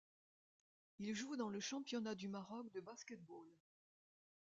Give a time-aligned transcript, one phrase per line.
[0.97, 3.45] Il joue dans le championnat du Maroc de basket-ball.